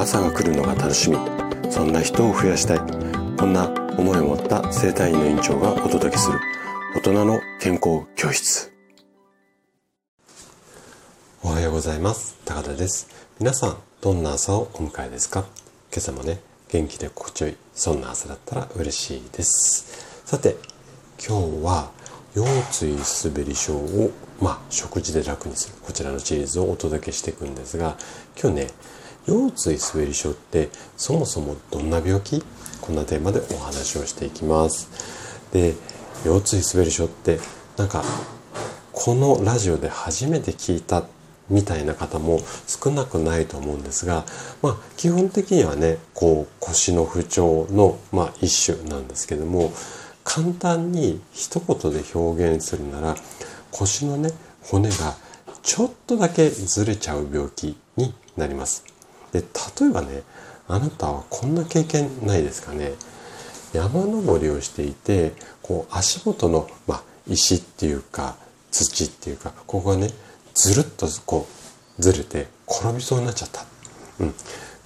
[0.00, 1.18] 朝が来るのが楽しみ。
[1.70, 2.78] そんな人を増やしたい。
[3.36, 3.68] こんな
[3.98, 6.40] 思いを持った生体院の院長がお届けする。
[6.96, 8.72] 大人の健康教室。
[11.42, 12.38] おはようございます。
[12.46, 13.08] 高田です。
[13.38, 15.40] 皆さんどんな朝をお迎えですか？
[15.92, 16.40] 今朝もね
[16.72, 20.22] 元気で心地よいそんな朝だったら嬉しいです。
[20.24, 20.56] さて
[21.22, 21.90] 今日は
[22.34, 27.98] 腰椎滑り症を、まあ、食事で楽にするこちらのシリーズをお届けしていくんですが
[28.40, 28.66] 今日ね
[29.26, 32.42] 腰椎滑り症ってそもそもどんな病気？
[32.80, 34.88] こんなテーマでお話をしていきます
[35.52, 35.74] で
[36.24, 37.38] 腰椎滑り症って
[37.76, 38.02] なんか
[38.92, 41.04] このラジオで初めて聞いた
[41.48, 44.24] みたいな方も少なくないと思うんですが、
[44.62, 49.72] まあ、基本的にはねこう腰の不調の、まあ、一種なんですけども
[50.22, 53.16] 簡単に一言で表現するなら
[53.70, 54.30] 腰のね
[54.62, 55.16] 骨が
[55.62, 58.84] ちょっとだけずれちゃう病気になります。
[59.32, 60.22] で例えばね
[60.68, 62.92] あなたはこんな経験ないですかね？
[63.72, 68.36] 山登りをしていてこう足元の、まあ、石っていうか
[68.70, 70.10] 土っていうかここがね
[70.54, 71.46] ずるっとこ
[71.98, 73.64] うずれて転びそうになっちゃった、
[74.20, 74.34] うん、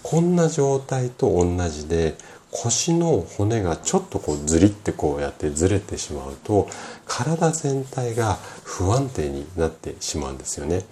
[0.03, 2.17] こんな状態と同じで
[2.51, 6.69] 腰の骨がちょっとこうずりってこうやってずれてしまうと
[7.07, 10.85] 体全体が不安定になってしまうんですよね。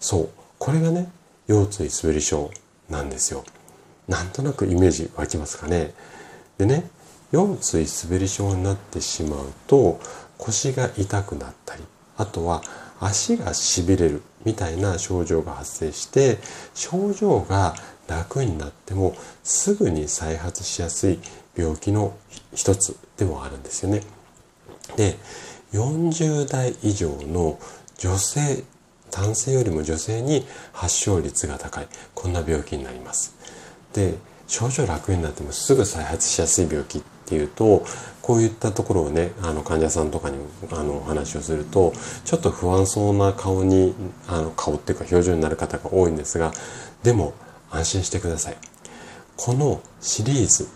[0.00, 0.28] そう。
[0.58, 1.08] これがね
[1.46, 2.50] 腰椎滑り症。
[2.88, 3.44] なんですよ。
[4.06, 5.92] なんとなくイメージ湧きますかね。
[6.56, 6.90] でね
[7.30, 10.00] 腰椎滑り症になってしまうと
[10.38, 11.82] 腰が痛くなったり
[12.16, 12.62] あとは
[13.00, 16.38] 足がしびれるみたいな症状が発生して
[16.74, 17.74] 症状が
[18.08, 21.18] 楽になってもすぐに再発しやすい
[21.54, 22.16] 病気の
[22.54, 24.02] 一つでもあるんですよね。
[24.96, 25.16] で
[25.72, 27.58] 40代以上の
[27.98, 28.64] 女性
[29.10, 33.34] 男性よりも女性に発症率が高いこんな病気になります。
[33.92, 34.14] で
[34.46, 37.84] 症状楽になってもすぐ再発しやすい病気っていうと
[38.22, 40.36] こういったところをねあの患者さんとかに
[40.70, 41.92] あのお話をすると
[42.24, 43.94] ちょっと不安そうな顔に
[44.26, 46.52] あの顔っていうか表情になる方が多いんですが
[47.02, 47.34] でも
[47.70, 48.56] 安心してください。
[49.36, 50.66] このシリーズ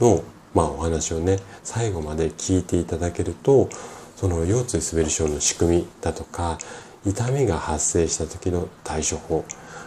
[0.00, 0.22] の、
[0.52, 3.70] まあ、お話をね最後まで聞いていただけると
[4.16, 6.58] その腰椎滑り症の仕組みだとか
[7.06, 9.44] 痛みが発生した時の対処法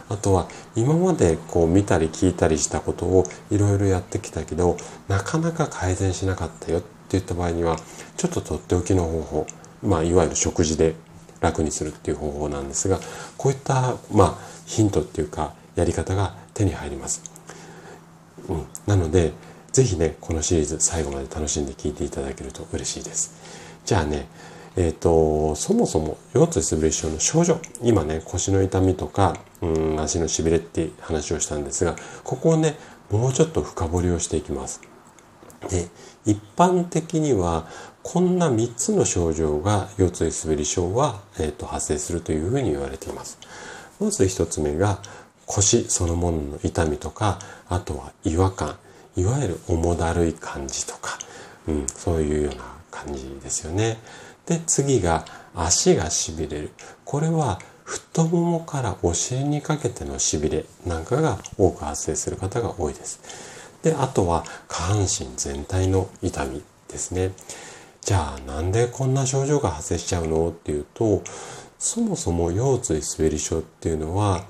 [0.08, 4.76] あとは今までこう見たり聞いたりしたことをいろいろやってきたけど
[5.08, 7.76] なかなか改善しなかったよっていった場合には
[8.16, 9.46] ちょっととっておきの方法
[9.82, 10.94] まあいわゆる食事で
[11.40, 12.98] 楽にするっていう方法なんですが
[13.36, 17.22] こういったまあヒントっていうかやり方が手に入ります。
[18.48, 19.32] うん、なので、
[19.72, 23.34] ぜひね、このシリーズ最後まで楽しんで聞いていただけると嬉しいです。
[23.84, 24.26] じゃあね、
[24.76, 32.76] えっ、ー、と、そもそも腰椎滑り症の症状、今ね、腰の痛みとか、うん、足のしびれって話をしたんですが、ここをね、
[33.10, 34.80] もうちょっと深掘りをしていきます。
[35.70, 35.88] で、
[36.26, 37.68] 一般的には、
[38.02, 43.38] こんな3つの症状が腰椎滑り症は、えーと発生するというふうに言われています。
[44.00, 44.98] まず1つ目が、
[45.46, 48.76] 腰そのものの痛みとか、あとは違和感、
[49.16, 51.18] いわゆる重だるい感じとか、
[51.68, 53.98] うん、そういうような感じですよね。
[54.46, 55.24] で、次が
[55.54, 56.70] 足が痺れる。
[57.04, 63.20] これは太ももからお尻にかけての痺れなんかが多く発生する方が多いです。
[63.82, 67.32] で、あとは下半身全体の痛みですね。
[68.00, 71.22] じゃあなんでこんな症状が発生しちゃうのっていうと、
[71.78, 74.44] そもそも腰椎滑り症っていうのは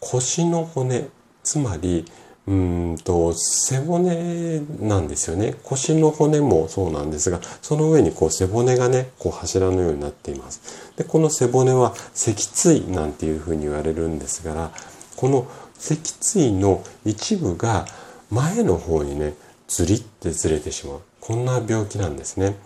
[0.00, 1.08] 腰の骨、
[1.42, 2.04] つまり、
[2.50, 5.54] うんと背骨なんですよね。
[5.62, 10.92] 腰の骨もそうなんですがその上にこう背骨がねこう柱のようになっています。
[10.96, 14.72] でこの背骨は脊椎なんていうふうに言われるんですが
[15.14, 15.46] この
[15.78, 17.86] 脊椎の一部が
[18.32, 19.34] 前の方にね
[19.68, 21.00] ずりってずれてしまう。
[21.20, 22.56] こんな病気なんですね。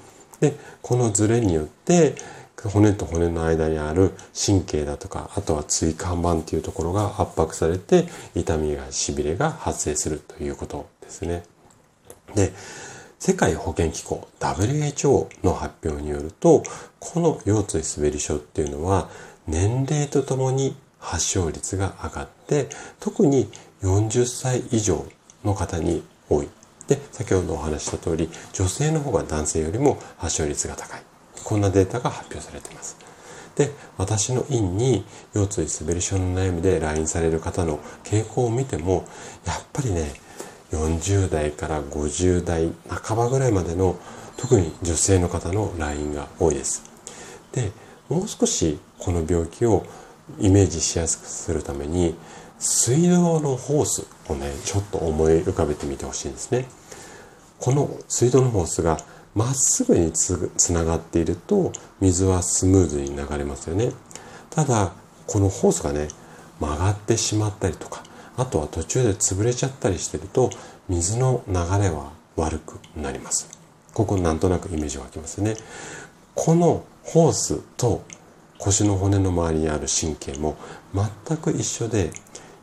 [0.40, 2.14] でこのずれによって
[2.68, 11.44] 骨と骨の間にある神経だとか、あとは椎間板っていうところが圧迫されて、痛みが痺れが発生するということですね。
[12.34, 12.52] で、
[13.18, 16.62] 世界保健機構 WHO の発表によると、
[16.98, 19.08] この腰椎滑り症っていうのは、
[19.46, 22.68] 年齢とともに発症率が上がって、
[23.00, 23.50] 特に
[23.82, 25.06] 40歳以上
[25.44, 26.48] の方に多い。
[26.86, 31.02] で、先ほどお話した通り、女性の方が男性よりも発症率が高い。
[31.44, 32.96] こんなデータが発表されています。
[33.56, 39.06] で、私の院に腰椎滑り症の悩みで来院される方の傾向を見ても、
[39.44, 40.12] やっぱりね、
[40.72, 43.96] 40代から50代半ばぐらいまでの
[44.36, 46.82] 特に女性の方の来院が多いです。
[47.52, 47.70] で、
[48.08, 49.86] もう少しこの病気を
[50.40, 52.16] イメージしやすくするために、
[52.58, 56.66] 水道のホースをね、ちょっと思い浮かべてみてほしいんですね。
[57.60, 58.98] この水道のホースが
[59.34, 63.92] まっすぐにつながっていると水はスムーズに流れますよね。
[64.50, 64.92] ただ、
[65.26, 66.08] このホースがね、
[66.60, 68.02] 曲がってしまったりとか、
[68.36, 70.50] あとは途中で潰れちゃったりしてると
[70.88, 73.48] 水の流れは悪くなります。
[73.92, 75.56] ここなんとなくイメージ湧きますね。
[76.34, 78.02] このホースと
[78.58, 80.56] 腰の骨の周りにある神経も
[80.94, 82.10] 全く一緒で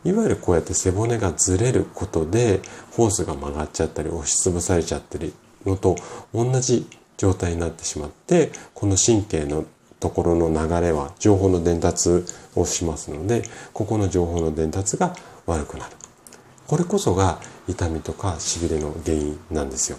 [0.04, 5.34] いわゆるこうやって背骨がずれることでホースが曲がっちゃったり押しつぶされちゃったり
[5.66, 5.96] のと
[6.34, 6.88] 同じ
[7.18, 9.66] 状態になってしまってこの神経の
[10.00, 12.26] ところの流れは情報の伝達
[12.56, 13.44] をしますので
[13.74, 15.16] ここの情報の伝達が
[15.46, 15.96] 悪くなる。
[16.68, 19.98] これこそが痛みとかしびれの原因なんですよ。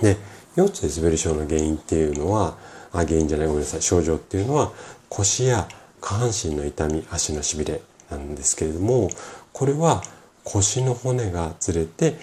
[0.00, 0.16] で
[0.56, 2.56] 腰椎滑り症の原因っていうのは
[2.92, 4.72] あ原因じゃないごめんなさい症状っていうのは
[5.08, 5.68] 腰や
[6.00, 7.80] 下半身の痛み足のしびれ
[8.10, 9.10] なんですけれども
[9.52, 10.02] これは
[10.44, 12.16] 腰の骨がずれて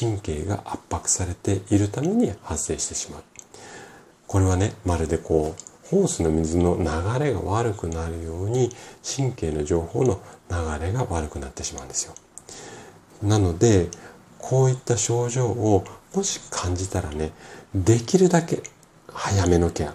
[0.00, 3.22] 神経が圧迫されているために発生してしまう。
[4.26, 8.70] これはねまるでこうホースの水の流れが悪くなるように
[9.04, 10.20] 神経の情報の
[10.50, 12.14] 流れが悪くなってしまうんですよ。
[13.22, 13.88] なので
[14.38, 15.84] こういった症状を
[16.14, 17.32] もし感じたらね
[17.74, 18.62] できるだけ
[19.12, 19.94] 早めのケア。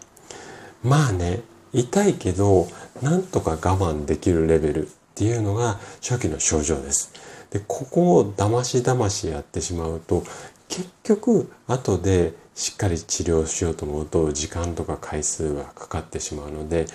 [0.84, 1.42] まあね
[1.74, 2.68] 痛いけど
[3.02, 7.14] なんとか我慢できるレベルっていうのが初期の症状です。
[7.52, 10.24] で、ここをだましだましやってしまうと、
[10.68, 16.88] 結局後でしっかり治療しようと思うと時間とか回数がかかってしまうので、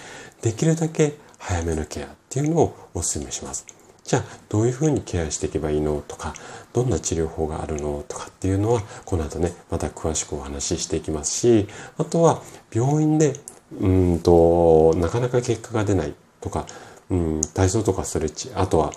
[0.43, 3.67] できるだけ早めのケアっていうのをお勧めします。
[4.05, 6.33] じゃあどういうふうにケアしていけばいいのとか
[6.73, 11.67] どんな治療法があるのとかっていうのはこの後ねまた詳しくお話ししていきますし
[11.99, 12.41] あとは
[12.73, 13.33] 病院で
[13.81, 16.67] うんとなかなか結果が出ないとか
[17.11, 18.93] うん、体操とかストレッチ、あとは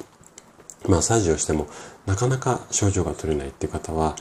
[0.87, 1.67] マッサージをしても
[2.05, 4.15] なかなか症状が取れないっていう方は、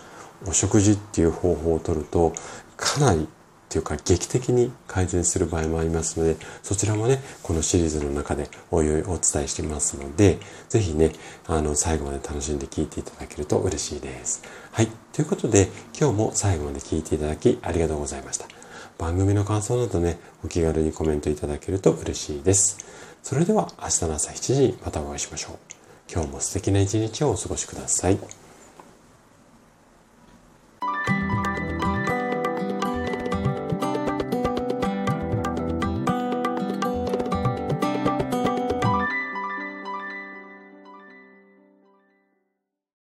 [0.46, 2.32] お食事っていう方法をとると
[2.76, 3.26] かなり
[3.68, 10.38] っていうか劇的に改善する場合もありますので、そちらもね、このシリーズの中でおいおいお伝えしてますので、
[10.70, 11.12] ぜひね、
[11.46, 14.42] あの、最後まで楽しんで聞いていただけると嬉しいです。
[14.72, 14.88] はい。
[15.12, 15.68] ということで、
[15.98, 18.46] 今日も最後まで聞いていただきありがとうございました。
[18.96, 22.78] 番組の感想などね、お気軽にコメントいただけると嬉しいです。
[23.22, 25.77] それでは明日の朝7時にまたお会いしましょう。
[26.10, 28.18] 今日も素敵な一日をお過ごしください。